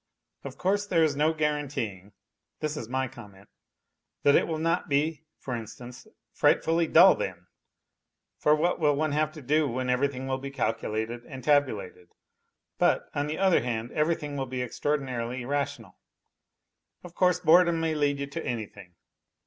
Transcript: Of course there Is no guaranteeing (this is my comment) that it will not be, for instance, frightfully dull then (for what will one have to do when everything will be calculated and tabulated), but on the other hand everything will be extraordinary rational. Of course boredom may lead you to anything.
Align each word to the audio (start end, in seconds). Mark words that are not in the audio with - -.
Of 0.43 0.57
course 0.57 0.87
there 0.87 1.03
Is 1.03 1.15
no 1.15 1.31
guaranteeing 1.31 2.13
(this 2.59 2.75
is 2.75 2.89
my 2.89 3.07
comment) 3.07 3.49
that 4.23 4.33
it 4.33 4.47
will 4.47 4.57
not 4.57 4.89
be, 4.89 5.25
for 5.37 5.55
instance, 5.55 6.07
frightfully 6.33 6.87
dull 6.87 7.13
then 7.13 7.45
(for 8.39 8.55
what 8.55 8.79
will 8.79 8.95
one 8.95 9.11
have 9.11 9.31
to 9.33 9.43
do 9.43 9.67
when 9.67 9.91
everything 9.91 10.25
will 10.25 10.39
be 10.39 10.49
calculated 10.49 11.23
and 11.27 11.43
tabulated), 11.43 12.07
but 12.79 13.11
on 13.13 13.27
the 13.27 13.37
other 13.37 13.61
hand 13.61 13.91
everything 13.91 14.35
will 14.35 14.47
be 14.47 14.63
extraordinary 14.63 15.45
rational. 15.45 15.99
Of 17.03 17.13
course 17.13 17.39
boredom 17.39 17.79
may 17.79 17.93
lead 17.93 18.17
you 18.17 18.25
to 18.25 18.43
anything. 18.43 18.95